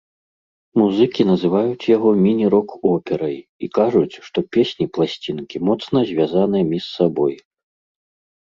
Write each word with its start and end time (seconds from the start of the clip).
Музыкі 0.79 1.21
называюць 1.31 1.89
яго 1.89 2.09
міні-рок-операй 2.25 3.37
і 3.67 3.69
кажуць, 3.79 4.17
што 4.31 4.39
песні 4.57 4.85
пласцінкі 4.99 5.57
моцна 5.69 5.99
звязаныя 6.15 6.63
між 6.73 6.85
сабой. 6.97 7.35